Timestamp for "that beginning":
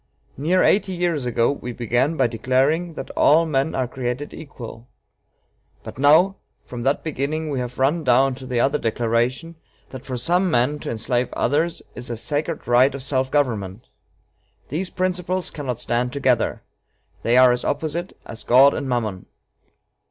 6.81-7.51